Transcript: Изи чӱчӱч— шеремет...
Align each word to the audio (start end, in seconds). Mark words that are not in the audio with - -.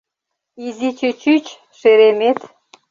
Изи 0.65 0.89
чӱчӱч— 0.99 1.45
шеремет... 1.79 2.39